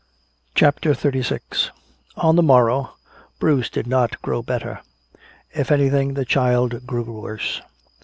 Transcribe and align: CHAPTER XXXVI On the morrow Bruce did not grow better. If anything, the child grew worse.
CHAPTER 0.55 0.93
XXXVI 0.95 1.69
On 2.17 2.35
the 2.35 2.41
morrow 2.41 2.93
Bruce 3.37 3.69
did 3.69 3.85
not 3.85 4.19
grow 4.23 4.41
better. 4.41 4.81
If 5.51 5.71
anything, 5.71 6.15
the 6.15 6.25
child 6.25 6.87
grew 6.87 7.03
worse. 7.03 7.61